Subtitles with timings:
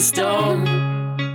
[0.00, 0.66] the storm.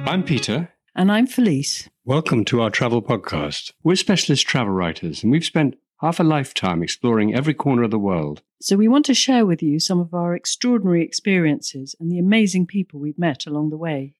[0.08, 0.70] I'm Peter.
[0.96, 1.88] And I'm Felice.
[2.04, 3.72] Welcome to our travel podcast.
[3.84, 8.00] We're specialist travel writers, and we've spent half a lifetime exploring every corner of the
[8.00, 8.42] world.
[8.60, 12.66] So we want to share with you some of our extraordinary experiences and the amazing
[12.66, 14.16] people we've met along the way.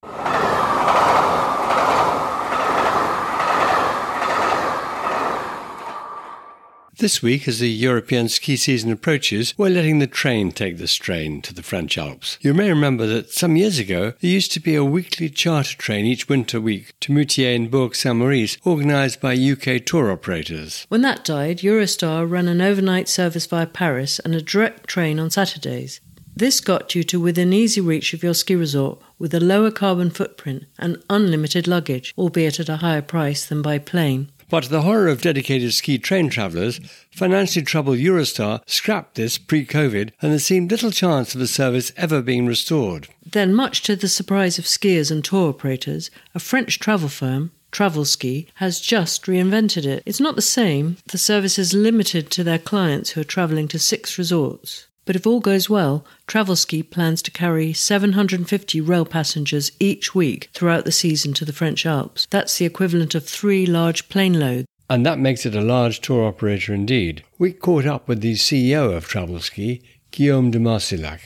[6.98, 11.42] This week, as the European ski season approaches, we're letting the train take the strain
[11.42, 12.38] to the French Alps.
[12.40, 16.06] You may remember that some years ago, there used to be a weekly charter train
[16.06, 20.86] each winter week to Moûtiers and Bourg Saint Maurice, organised by UK tour operators.
[20.88, 25.28] When that died, Eurostar ran an overnight service via Paris and a direct train on
[25.28, 26.00] Saturdays.
[26.34, 30.08] This got you to within easy reach of your ski resort with a lower carbon
[30.08, 34.30] footprint and unlimited luggage, albeit at a higher price than by plane.
[34.48, 36.80] But to the horror of dedicated ski train travellers,
[37.10, 41.92] financially troubled Eurostar scrapped this pre COVID and there seemed little chance of the service
[41.96, 43.08] ever being restored.
[43.24, 48.46] Then, much to the surprise of skiers and tour operators, a French travel firm, Travelski
[48.54, 50.02] has just reinvented it.
[50.06, 50.96] It's not the same.
[51.08, 54.86] The service is limited to their clients who are travelling to six resorts.
[55.06, 60.84] But if all goes well, Travelski plans to carry 750 rail passengers each week throughout
[60.84, 62.26] the season to the French Alps.
[62.30, 64.66] That's the equivalent of three large plane loads.
[64.90, 67.22] And that makes it a large tour operator indeed.
[67.38, 71.20] We caught up with the CEO of Travelski, Guillaume de Marcillac.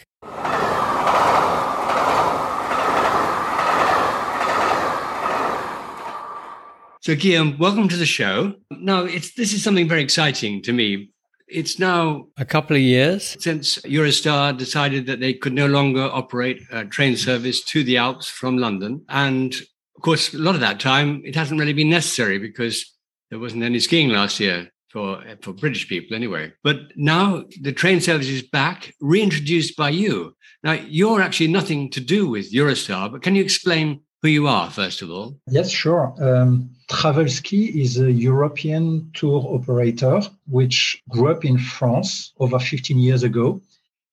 [7.02, 8.56] So, Guillaume, welcome to the show.
[8.70, 11.09] Now, it's, this is something very exciting to me
[11.50, 16.62] it's now a couple of years since Eurostar decided that they could no longer operate
[16.70, 19.04] a train service to the Alps from London.
[19.08, 19.54] And
[19.96, 22.84] of course, a lot of that time, it hasn't really been necessary because
[23.30, 26.52] there wasn't any skiing last year for, for British people anyway.
[26.62, 30.34] But now the train service is back, reintroduced by you.
[30.62, 34.70] Now, you're actually nothing to do with Eurostar, but can you explain who you are,
[34.70, 35.38] first of all?
[35.48, 36.14] Yes, sure.
[36.20, 43.22] Um, Travelski is a European tour operator which grew up in France over 15 years
[43.22, 43.62] ago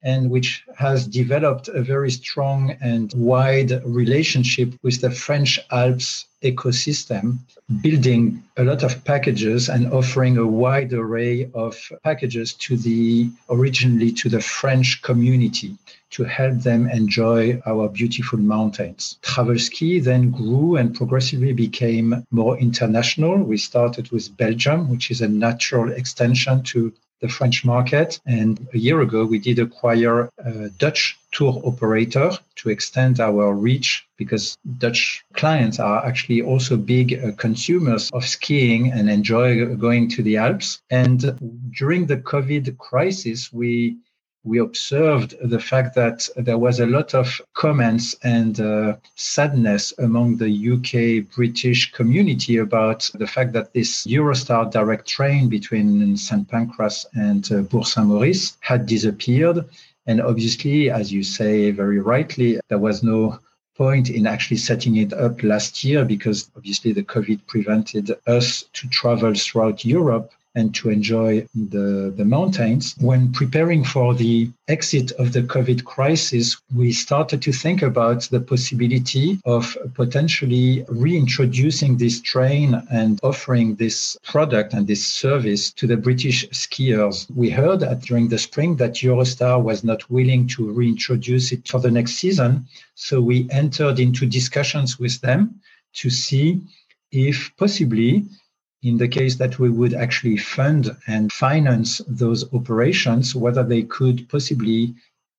[0.04, 7.40] and which has developed a very strong and wide relationship with the French Alps ecosystem,
[7.82, 14.12] building a lot of packages and offering a wide array of packages to the originally
[14.12, 15.76] to the French community
[16.12, 19.18] to help them enjoy our beautiful mountains.
[19.24, 23.44] Travelski then grew and progressively became more international.
[23.44, 28.20] We started with Belgium, which is a natural extension to the French market.
[28.26, 34.08] And a year ago, we did acquire a Dutch tour operator to extend our reach
[34.18, 40.24] because Dutch clients are actually also big uh, consumers of skiing and enjoy going to
[40.24, 40.82] the Alps.
[40.90, 41.20] And
[41.78, 43.98] during the COVID crisis, we
[44.48, 50.38] we observed the fact that there was a lot of comments and uh, sadness among
[50.38, 56.48] the UK British community about the fact that this Eurostar direct train between St.
[56.48, 59.66] Pancras and uh, Bourg Saint Maurice had disappeared.
[60.06, 63.40] And obviously, as you say very rightly, there was no
[63.76, 68.88] point in actually setting it up last year because obviously the COVID prevented us to
[68.88, 72.96] travel throughout Europe and to enjoy the, the mountains.
[73.00, 78.42] When preparing for the exit of the COVID crisis, we started to think about the
[78.42, 85.98] possibility of potentially reintroducing this train and offering this product and this service to the
[85.98, 87.28] British skiers.
[87.36, 91.80] We heard that during the spring that Eurostar was not willing to reintroduce it for
[91.80, 92.68] the next season.
[92.96, 95.62] So we entered into discussions with them
[96.02, 96.62] to see
[97.12, 98.26] if possibly
[98.84, 104.30] in the case that we would actually fund and finance those operations, whether they could
[104.30, 104.94] possibly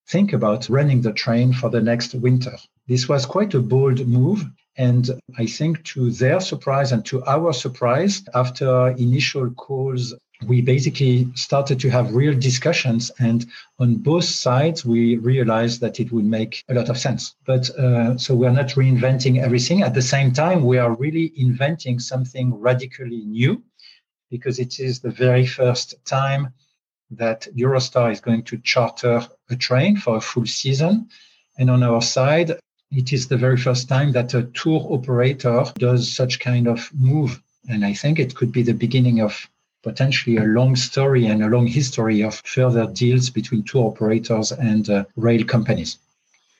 [0.08, 2.56] think about running the train for the next winter.
[2.86, 4.44] This was quite a bold move.
[4.76, 10.14] And I think to their surprise and to our surprise, after initial calls
[10.46, 13.46] we basically started to have real discussions and
[13.78, 17.34] on both sides we realized that it would make a lot of sense.
[17.44, 19.82] But uh, so we're not reinventing everything.
[19.82, 23.62] At the same time we are really inventing something radically new
[24.30, 26.52] because it is the very first time
[27.10, 31.08] that eurostar is going to charter a train for a full season.
[31.58, 32.52] And on our side
[32.92, 37.42] it is the very first time that a tour operator does such kind of move.
[37.68, 39.48] And i think it could be the beginning of
[39.82, 44.90] potentially a long story and a long history of further deals between tour operators and
[44.90, 45.98] uh, rail companies.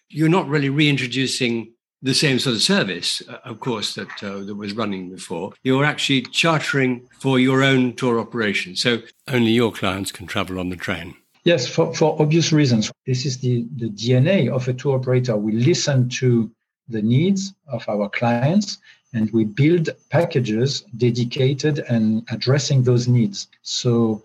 [0.09, 4.55] You're not really reintroducing the same sort of service, uh, of course, that uh, that
[4.55, 5.53] was running before.
[5.62, 10.69] You're actually chartering for your own tour operation, so only your clients can travel on
[10.69, 11.15] the train.
[11.44, 12.93] Yes, for, for obvious reasons.
[13.06, 15.37] This is the, the DNA of a tour operator.
[15.37, 16.50] We listen to
[16.88, 18.79] the needs of our clients
[19.12, 23.49] and we build packages dedicated and addressing those needs.
[23.62, 24.22] So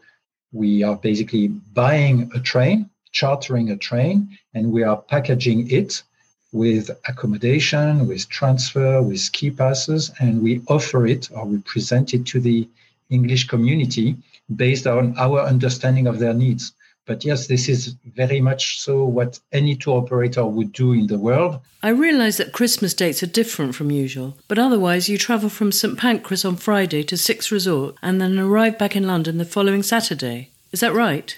[0.52, 6.04] we are basically buying a train, chartering a train, and we are packaging it
[6.52, 12.26] with accommodation, with transfer, with ski passes, and we offer it or we present it
[12.28, 12.68] to the
[13.10, 14.16] English community
[14.56, 16.74] based on our understanding of their needs.
[17.06, 21.20] But yes, this is very much so what any tour operator would do in the
[21.20, 21.60] world.
[21.82, 25.98] I realise that Christmas dates are different from usual, but otherwise you travel from St
[25.98, 30.52] Pancras on Friday to Six Resort and then arrive back in London the following Saturday.
[30.72, 31.38] Is that right?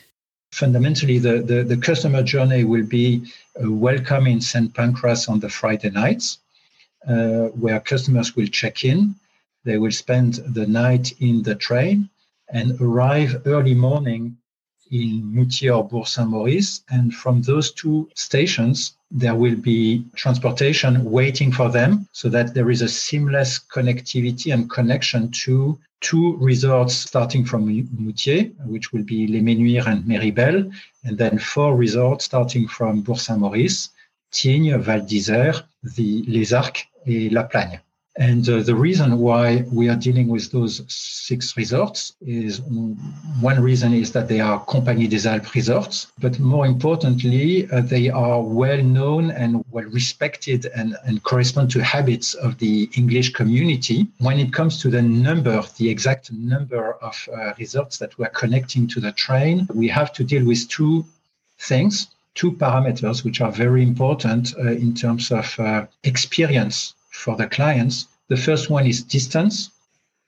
[0.52, 3.26] Fundamentally, the, the, the customer journey will be
[3.62, 6.38] uh, welcome in St Pancras on the Friday nights,
[7.08, 9.16] uh, where customers will check in.
[9.64, 12.10] They will spend the night in the train
[12.50, 14.38] and arrive early morning
[14.92, 16.82] in Moûtiers or Bourg-Saint-Maurice.
[16.90, 22.70] And from those two stations, there will be transportation waiting for them so that there
[22.70, 29.28] is a seamless connectivity and connection to two resorts starting from Moûtiers, which will be
[29.28, 30.72] Les Menuires and Méribel,
[31.04, 33.90] and then four resorts starting from Bourg-Saint-Maurice,
[34.31, 35.64] Tignes, Val d'Isère,
[35.96, 37.80] the Les Arcs, et La Plagne.
[38.18, 42.62] And uh, the reason why we are dealing with those six resorts is
[43.42, 48.10] one reason is that they are Compagnie des Alpes resorts, but more importantly, uh, they
[48.10, 54.08] are well known and well respected and, and correspond to habits of the English community.
[54.20, 58.88] When it comes to the number, the exact number of uh, resorts that we're connecting
[58.90, 61.06] to the train, we have to deal with two
[61.60, 67.48] things, two parameters, which are very important uh, in terms of uh, experience for the
[67.48, 68.08] clients.
[68.28, 69.72] The first one is distance.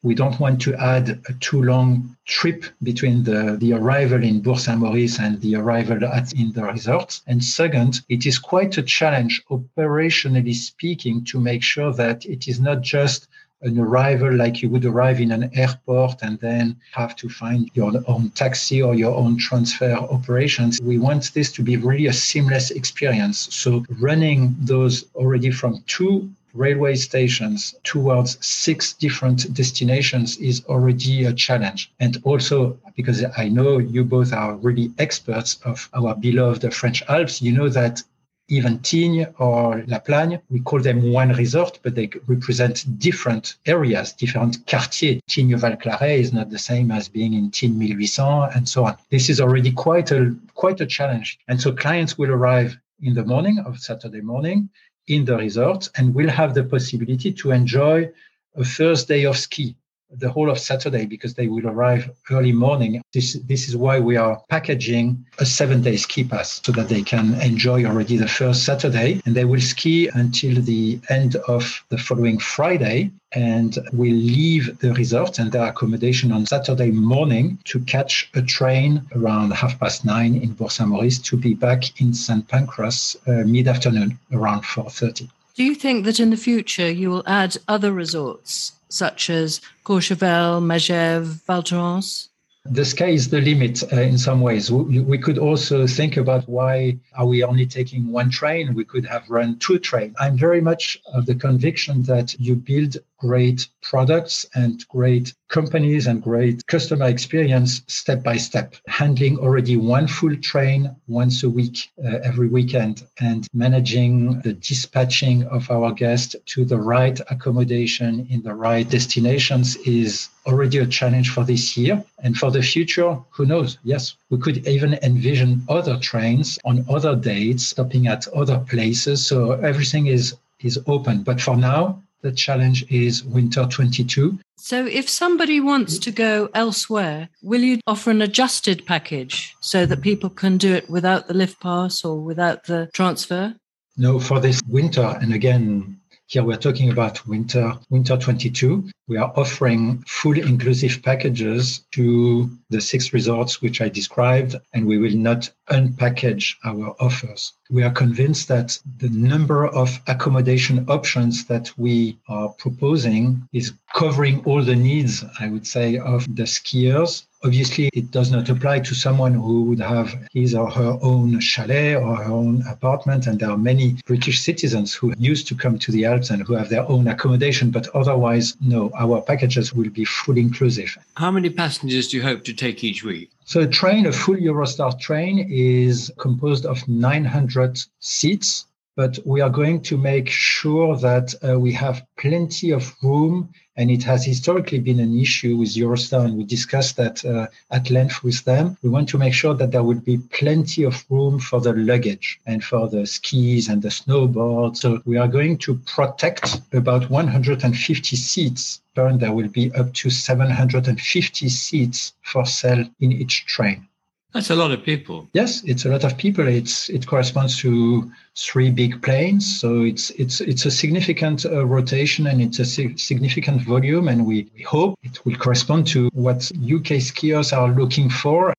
[0.03, 5.19] We don't want to add a too long trip between the, the arrival in Bourg-Saint-Maurice
[5.19, 7.19] and the arrival at in the resort.
[7.27, 12.59] And second, it is quite a challenge operationally speaking to make sure that it is
[12.59, 13.27] not just
[13.63, 17.91] an arrival like you would arrive in an airport and then have to find your
[18.07, 20.79] own taxi or your own transfer operations.
[20.81, 23.53] We want this to be really a seamless experience.
[23.53, 31.33] So running those already from two railway stations towards six different destinations is already a
[31.33, 31.91] challenge.
[31.99, 37.41] And also, because I know you both are really experts of our beloved French Alps,
[37.41, 38.01] you know that
[38.49, 44.13] even Tignes or La Plagne, we call them one resort, but they represent different areas,
[44.13, 45.21] different quartiers.
[45.29, 48.95] Tignes Val Claret is not the same as being in Tignes 1800 and so on.
[49.09, 51.39] This is already quite a, quite a challenge.
[51.47, 54.69] And so clients will arrive in the morning of Saturday morning
[55.07, 58.09] in the resort and will have the possibility to enjoy
[58.55, 59.75] a first day of ski
[60.11, 63.01] the whole of Saturday because they will arrive early morning.
[63.13, 67.01] This, this is why we are packaging a seven day ski pass so that they
[67.01, 71.97] can enjoy already the first Saturday and they will ski until the end of the
[71.97, 78.29] following Friday and will leave the resort and their accommodation on Saturday morning to catch
[78.35, 82.47] a train around half past nine in Bourg-Saint-Maurice to be back in St.
[82.47, 85.29] Pancras uh, mid-afternoon around 4.30.
[85.55, 90.61] Do you think that in the future you will add other resorts such as Courchevel,
[90.61, 92.29] Megève, Val Thorens?
[92.69, 94.69] The sky is the limit uh, in some ways.
[94.69, 98.73] We, we, could also think about why are we only taking one train?
[98.73, 100.15] We could have run two trains.
[100.19, 106.21] I'm very much of the conviction that you build great products and great companies and
[106.21, 112.17] great customer experience step by step, handling already one full train once a week, uh,
[112.23, 118.53] every weekend, and managing the dispatching of our guests to the right accommodation in the
[118.53, 122.03] right destinations is already a challenge for this year.
[122.23, 123.77] And for the future, who knows?
[123.83, 129.25] Yes, we could even envision other trains on other dates, stopping at other places.
[129.25, 131.21] So everything is is open.
[131.23, 134.39] But for now, the challenge is winter 22.
[134.57, 140.01] So, if somebody wants to go elsewhere, will you offer an adjusted package so that
[140.01, 143.55] people can do it without the lift pass or without the transfer?
[143.97, 145.96] No, for this winter, and again,
[146.27, 148.89] here we're talking about winter, winter 22.
[149.07, 154.97] We are offering full inclusive packages to the six resorts which I described, and we
[154.97, 157.53] will not unpackage our offers.
[157.69, 164.43] We are convinced that the number of accommodation options that we are proposing is covering
[164.43, 168.95] all the needs, I would say, of the skiers Obviously, it does not apply to
[168.95, 173.27] someone who would have his or her own chalet or her own apartment.
[173.27, 176.53] And there are many British citizens who used to come to the Alps and who
[176.53, 177.69] have their own accommodation.
[177.69, 180.97] But otherwise, no, our packages will be fully inclusive.
[181.15, 183.29] How many passengers do you hope to take each week?
[183.45, 188.65] So a train, a full Eurostar train, is composed of 900 seats
[188.97, 193.47] but we are going to make sure that uh, we have plenty of room.
[193.77, 197.91] And it has historically been an issue with Eurostar, and we discussed that uh, at
[197.91, 198.75] length with them.
[198.81, 202.39] We want to make sure that there would be plenty of room for the luggage
[202.47, 204.77] and for the skis and the snowboard.
[204.77, 208.81] So we are going to protect about 150 seats.
[208.95, 213.86] And there will be up to 750 seats for sale in each train.
[214.33, 215.27] That's a lot of people.
[215.33, 216.47] Yes, it's a lot of people.
[216.47, 222.27] It's it corresponds to three big planes, so it's it's it's a significant uh, rotation
[222.27, 226.99] and it's a significant volume, and we, we hope it will correspond to what UK
[226.99, 228.53] skiers are looking for.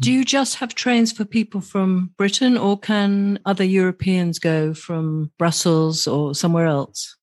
[0.00, 5.30] Do you just have trains for people from Britain, or can other Europeans go from
[5.38, 7.16] Brussels or somewhere else?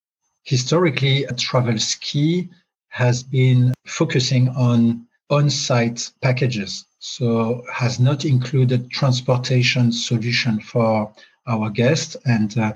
[0.43, 2.49] Historically, Travelski
[2.89, 11.11] has been focusing on on-site packages so has not included transportation solution for
[11.47, 12.73] our guests and uh,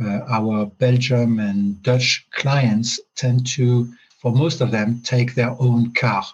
[0.00, 5.92] uh, our Belgium and Dutch clients tend to, for most of them, take their own
[5.92, 6.24] car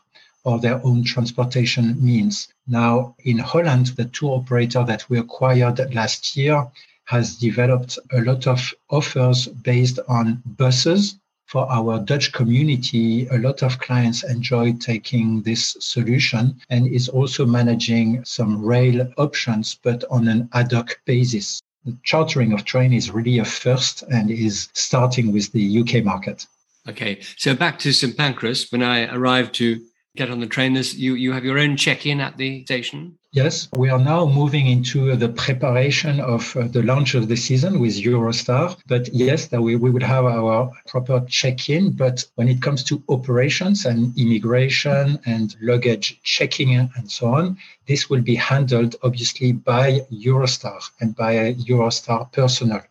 [0.44, 2.48] or their own transportation means.
[2.66, 6.66] Now, in Holland, the tour operator that we acquired last year
[7.04, 11.16] has developed a lot of offers based on buses
[11.48, 17.46] for our Dutch community, a lot of clients enjoy taking this solution and is also
[17.46, 21.62] managing some rail options, but on an ad hoc basis.
[21.86, 26.46] The chartering of train is really a first and is starting with the UK market.
[26.86, 28.70] Okay, so back to St Pancras.
[28.70, 29.80] When I arrived to
[30.16, 33.18] get on the train, you, you have your own check-in at the station?
[33.38, 37.78] Yes, we are now moving into the preparation of uh, the launch of the season
[37.78, 38.76] with Eurostar.
[38.88, 41.92] But yes, that we, we would have our proper check-in.
[41.92, 48.10] But when it comes to operations and immigration and luggage checking and so on, this
[48.10, 52.82] will be handled obviously by Eurostar and by Eurostar personnel.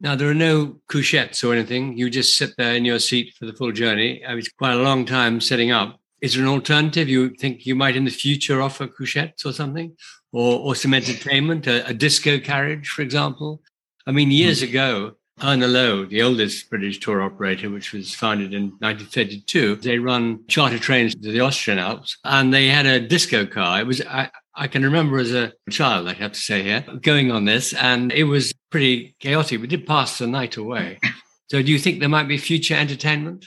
[0.00, 1.96] Now, there are no couchettes or anything.
[1.96, 4.20] You just sit there in your seat for the full journey.
[4.28, 6.00] It was quite a long time setting up.
[6.26, 9.96] Is there an alternative you think you might in the future offer couchettes or something,
[10.32, 13.62] or or some entertainment, a, a disco carriage, for example?
[14.08, 14.70] I mean, years mm.
[14.70, 20.40] ago, Erna Low, the oldest British tour operator, which was founded in 1932, they run
[20.48, 23.78] charter trains to the Austrian Alps, and they had a disco car.
[23.78, 27.30] It was I, I can remember as a child, I have to say here, going
[27.30, 29.60] on this, and it was pretty chaotic.
[29.60, 30.98] We did pass the night away.
[31.48, 33.46] So, do you think there might be future entertainment?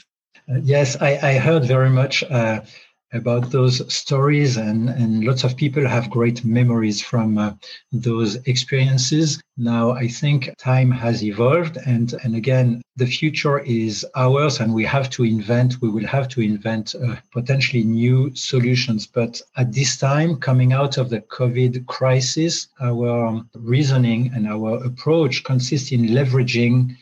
[0.62, 2.60] Yes, I, I, heard very much uh,
[3.12, 7.52] about those stories, and, and lots of people have great memories from uh,
[7.92, 9.42] those experiences.
[9.56, 14.84] Now, I think time has evolved, and, and again, the future is ours, and we
[14.84, 19.06] have to invent, we will have to invent uh, potentially new solutions.
[19.06, 25.42] But at this time, coming out of the COVID crisis, our reasoning and our approach
[25.42, 26.96] consists in leveraging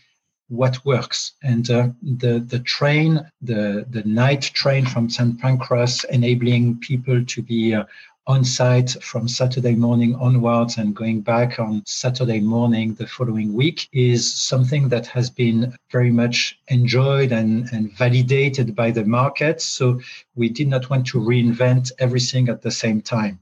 [0.49, 1.33] what works.
[1.43, 7.43] And uh, the the train, the the night train from St Pancras, enabling people to
[7.43, 7.85] be uh,
[8.29, 13.89] on site from Saturday morning onwards and going back on Saturday morning the following week
[13.91, 19.63] is something that has been very much enjoyed and, and validated by the market.
[19.63, 19.99] So
[20.37, 23.41] we did not want to reinvent everything at the same time.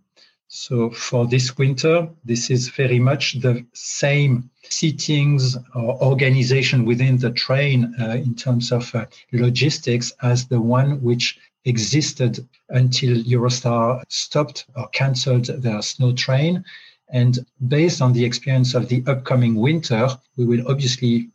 [0.48, 7.32] So for this winter, this is very much the same seatings or organization within the
[7.32, 14.66] train uh, in terms of uh, logistics as the one which existed until Eurostar stopped
[14.76, 16.64] or cancelled their snow train.
[17.08, 21.30] And based on the experience of the upcoming winter, we will obviously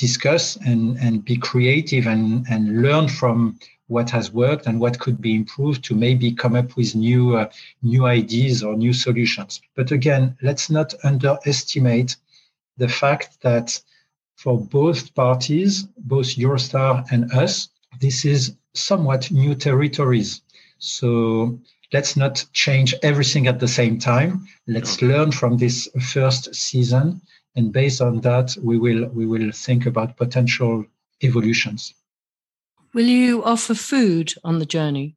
[0.00, 5.20] discuss and, and be creative and, and learn from what has worked and what could
[5.20, 7.46] be improved to maybe come up with new uh,
[7.82, 9.60] new ideas or new solutions.
[9.76, 12.16] But again, let's not underestimate
[12.78, 13.68] the fact that
[14.36, 15.82] for both parties,
[16.14, 17.68] both Eurostar and us,
[18.00, 20.40] this is somewhat new territories.
[20.78, 21.58] So
[21.92, 24.46] let's not change everything at the same time.
[24.66, 27.20] Let's learn from this first season,
[27.60, 30.84] and based on that, we will we will think about potential
[31.22, 31.94] evolutions.
[32.94, 35.16] Will you offer food on the journey?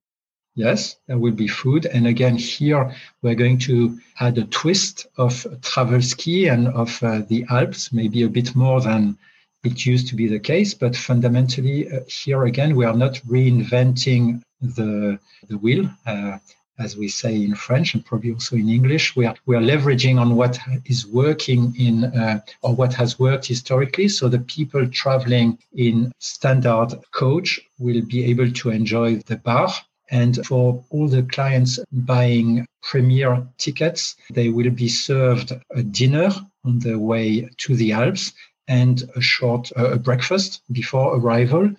[0.55, 1.85] Yes, there will be food.
[1.85, 2.83] And again, here
[3.21, 8.35] we're going to add a twist of Travelski and of uh, the Alps, maybe a
[8.39, 9.17] bit more than
[9.63, 10.75] it used to be the case.
[10.75, 15.17] But fundamentally, uh, here again, we are not reinventing the,
[15.49, 15.89] the wheel.
[16.05, 16.37] Uh,
[16.79, 19.15] as we say in French and probably also in English.
[19.15, 23.45] We are, we are leveraging on what is working in uh, or what has worked
[23.45, 24.07] historically.
[24.07, 29.69] So the people traveling in standard coach will be able to enjoy the bar.
[30.09, 36.29] And for all the clients buying premier tickets, they will be served a dinner
[36.65, 38.33] on the way to the Alps
[38.67, 41.71] and a short uh, breakfast before arrival.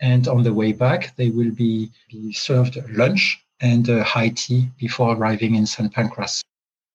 [0.00, 4.68] And on the way back, they will be, be served lunch and uh, high tea
[4.78, 5.92] before arriving in St.
[5.92, 6.42] Pancras.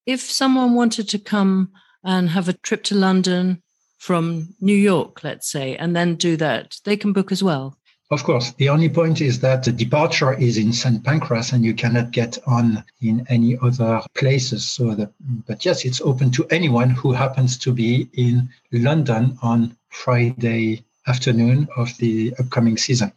[0.06, 1.72] If someone wanted to come
[2.04, 3.62] and have a trip to London
[3.98, 7.78] from New York, let's say, and then do that, they can book as well.
[8.12, 8.52] Of course.
[8.52, 11.04] The only point is that the departure is in St.
[11.04, 14.64] Pancras and you cannot get on in any other places.
[14.64, 15.12] So, the,
[15.48, 21.68] but yes, it's open to anyone who happens to be in London on Friday afternoon
[21.78, 23.12] of the upcoming season.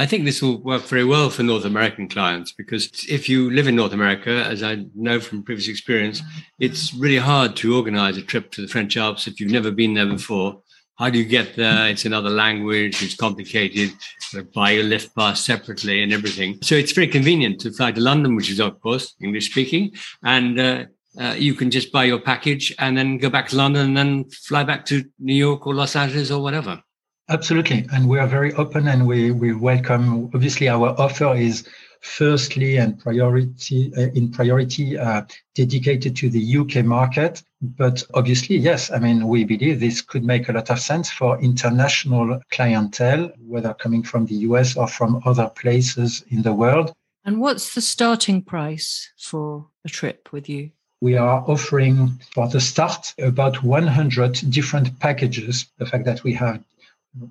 [0.00, 3.68] I think this will work very well for North American clients because if you live
[3.68, 6.22] in North America, as I know from previous experience,
[6.58, 9.94] it's really hard to organize a trip to the French Alps if you've never been
[9.94, 10.62] there before
[11.00, 11.88] how do you get there?
[11.88, 13.02] It's another language.
[13.02, 13.90] It's complicated.
[14.34, 16.58] You buy your lift pass separately and everything.
[16.60, 19.92] So it's very convenient to fly to London, which is of course English speaking,
[20.22, 20.84] and uh,
[21.18, 24.24] uh, you can just buy your package and then go back to London and then
[24.48, 26.82] fly back to New York or Los Angeles or whatever.
[27.30, 30.28] Absolutely, and we are very open and we we welcome.
[30.34, 31.64] Obviously, our offer is
[32.00, 35.22] firstly and priority uh, in priority uh,
[35.54, 37.40] dedicated to the UK market.
[37.62, 41.40] But obviously, yes, I mean, we believe this could make a lot of sense for
[41.40, 46.92] international clientele, whether coming from the US or from other places in the world.
[47.24, 50.72] And what's the starting price for a trip with you?
[51.02, 55.64] we are offering for the start about 100 different packages.
[55.78, 56.62] The fact that we have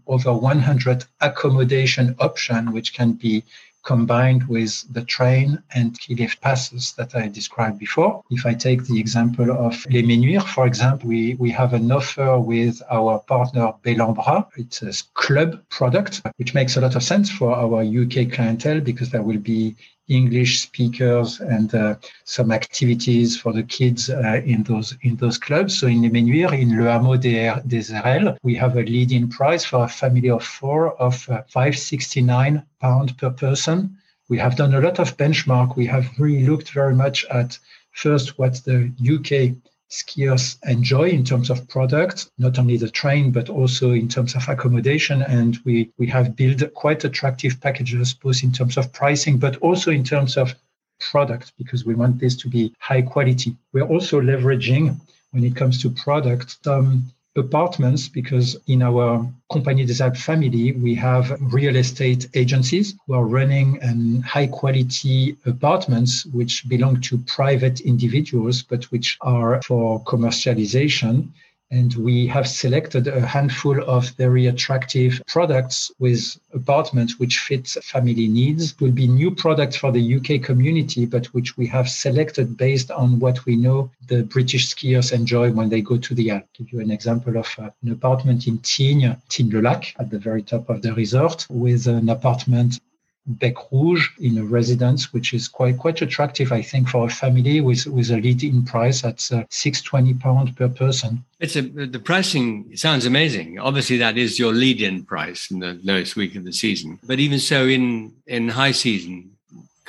[0.07, 3.43] over 100 accommodation option, which can be
[3.83, 8.23] combined with the train and key lift passes that I described before.
[8.29, 12.39] If I take the example of Les Menuires, for example, we, we have an offer
[12.39, 14.47] with our partner Belambra.
[14.57, 19.09] It's a club product, which makes a lot of sense for our UK clientele because
[19.11, 19.75] there will be
[20.09, 21.95] English speakers and uh,
[22.25, 25.79] some activities for the kids uh, in those in those clubs.
[25.79, 29.83] So in Les Menuires, in Le Hameau des Airelles, we have a leading price for
[29.83, 33.97] a family of four of uh, 569 pound per person.
[34.29, 35.75] We have done a lot of benchmark.
[35.75, 37.57] We have really looked very much at
[37.91, 39.55] first what the UK
[39.89, 44.47] skiers enjoy in terms of product, not only the train, but also in terms of
[44.47, 45.21] accommodation.
[45.23, 49.91] And we, we have built quite attractive packages, both in terms of pricing, but also
[49.91, 50.53] in terms of
[50.99, 53.55] product, because we want this to be high quality.
[53.73, 54.99] We're also leveraging,
[55.31, 60.95] when it comes to product, some apartments because in our Compagnie des Alpes family, we
[60.95, 67.81] have real estate agencies who are running and high quality apartments which belong to private
[67.81, 71.29] individuals, but which are for commercialization.
[71.71, 78.27] And we have selected a handful of very attractive products with apartments which fit family
[78.27, 78.71] needs.
[78.71, 82.89] It will be new products for the UK community, but which we have selected based
[82.89, 86.47] on what we know the British skiers enjoy when they go to the Alps.
[86.53, 90.69] Give you an example of uh, an apartment in Tignes, Tignes-le-Lac, at the very top
[90.69, 92.79] of the resort, with an apartment
[93.25, 97.61] Bec Rouge in a residence, which is quite quite attractive, I think, for a family
[97.61, 101.23] with with a lead-in price at uh, six twenty pounds per person.
[101.39, 103.59] It's a the pricing sounds amazing.
[103.59, 106.99] Obviously, that is your lead-in price in the lowest week of the season.
[107.03, 109.31] But even so, in in high season,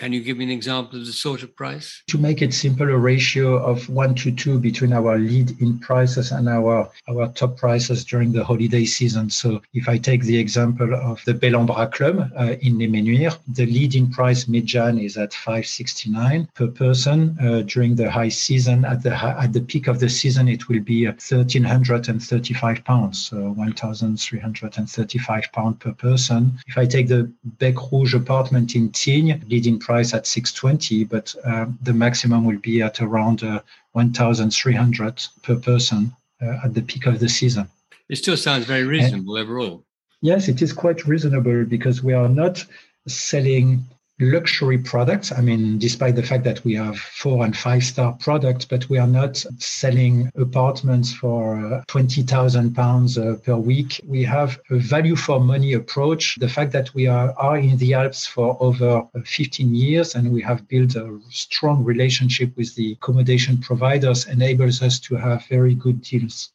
[0.01, 2.03] can you give me an example of the sort of price?
[2.09, 6.33] To make it simple, a ratio of one to two between our lead in prices
[6.33, 9.29] and our, our top prices during the holiday season.
[9.29, 13.67] So if I take the example of the Belambra Club uh, in Les Menuires, the
[13.67, 17.37] lead in price mid-Jan is at 569 per person.
[17.39, 20.81] Uh, during the high season, at the at the peak of the season, it will
[20.81, 26.59] be 1,335 pounds, so 1,335 pounds per person.
[26.67, 31.35] If I take the Bec Rouge apartment in Tignes, leading price price at 620, but
[31.43, 37.07] um, the maximum will be at around uh, 1,300 per person uh, at the peak
[37.07, 37.69] of the season.
[38.09, 39.85] It still sounds very reasonable and, overall.
[40.23, 42.65] Yes, it is quite reasonable because we are not
[43.09, 43.85] selling
[44.21, 45.33] luxury products.
[45.33, 48.99] I mean, despite the fact that we have four and five star products, but we
[48.99, 54.01] are not selling apartments for uh, 20,000 pounds uh, per week.
[54.05, 56.37] We have a value for money approach.
[56.39, 60.33] The fact that we are, are in the Alps for over uh, 15 years and
[60.33, 65.75] we have built a strong relationship with the accommodation providers enables us to have very
[65.75, 66.51] good deals.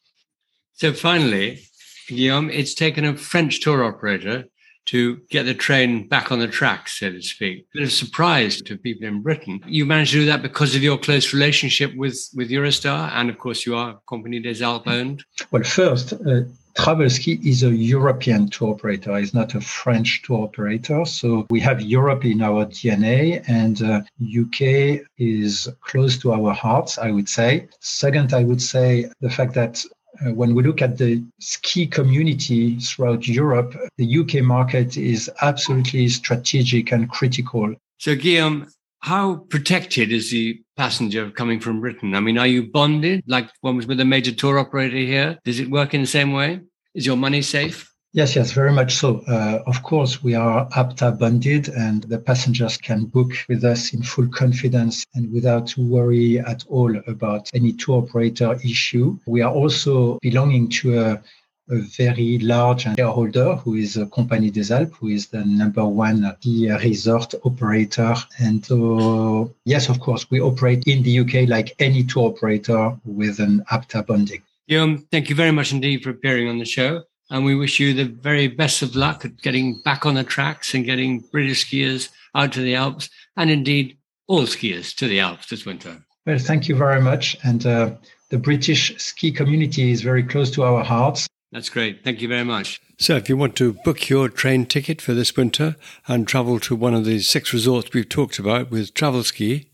[0.74, 1.66] So finally,
[2.08, 4.44] Guillaume, it's taken a French tour operator
[4.86, 7.66] to get the train back on the track, so to speak.
[7.74, 9.60] A Bit of surprise to people in Britain.
[9.66, 13.38] You managed to do that because of your close relationship with, with Eurostar, and of
[13.38, 15.24] course, you are Compagnie des Alpes owned.
[15.50, 16.42] Well, first, uh,
[16.76, 19.16] Travelski is a European tour operator.
[19.16, 21.06] It's not a French tour operator.
[21.06, 26.98] So we have Europe in our DNA and uh, UK is close to our hearts,
[26.98, 27.68] I would say.
[27.80, 29.82] Second, I would say the fact that
[30.24, 36.08] uh, when we look at the ski community throughout Europe, the UK market is absolutely
[36.08, 37.74] strategic and critical.
[37.98, 38.68] So, Guillaume,
[39.00, 42.14] how protected is the passenger coming from Britain?
[42.14, 45.38] I mean, are you bonded like one was with a major tour operator here?
[45.44, 46.60] Does it work in the same way?
[46.94, 47.92] Is your money safe?
[48.16, 49.22] Yes, yes, very much so.
[49.28, 54.02] Uh, of course, we are ABTA bonded and the passengers can book with us in
[54.02, 59.18] full confidence and without worry at all about any tour operator issue.
[59.26, 61.22] We are also belonging to a,
[61.68, 66.34] a very large shareholder who is a Compagnie des Alpes, who is the number one
[66.40, 68.14] ski resort operator.
[68.38, 73.40] And so, yes, of course, we operate in the UK like any tour operator with
[73.40, 74.42] an ABTA bonding.
[74.70, 77.04] Guillaume, thank you very much indeed for appearing on the show.
[77.30, 80.74] And we wish you the very best of luck at getting back on the tracks
[80.74, 85.48] and getting British skiers out to the Alps and indeed all skiers to the Alps
[85.48, 86.04] this winter.
[86.24, 87.36] Well, thank you very much.
[87.44, 87.94] And uh,
[88.30, 91.26] the British ski community is very close to our hearts.
[91.52, 92.02] That's great.
[92.04, 92.80] Thank you very much.
[92.98, 95.76] So, if you want to book your train ticket for this winter
[96.08, 99.66] and travel to one of the six resorts we've talked about with Travelski,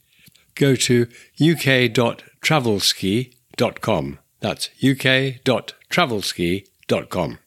[0.55, 1.07] go to
[1.41, 4.19] uk.travelski.com.
[4.41, 7.39] That's uk.travelski.com.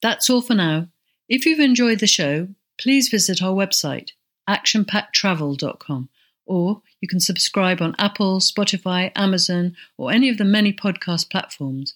[0.00, 0.88] That's all for now.
[1.28, 2.48] If you've enjoyed the show,
[2.80, 4.10] please visit our website,
[4.48, 6.08] actionpacktravel.com,
[6.46, 11.94] or you can subscribe on Apple, Spotify, Amazon, or any of the many podcast platforms.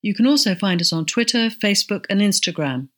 [0.00, 2.88] You can also find us on Twitter, Facebook, and Instagram.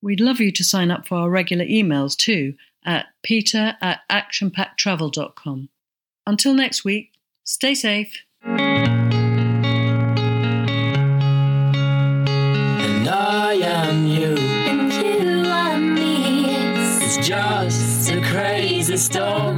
[0.00, 5.68] We'd love you to sign up for our regular emails too at peter at actionpacktravel.com.
[6.26, 7.12] Until next week,
[7.44, 8.22] stay safe.
[8.42, 8.58] And
[13.08, 14.34] I am you.
[14.36, 16.46] And you are me.
[16.46, 19.53] It's just a crazy storm.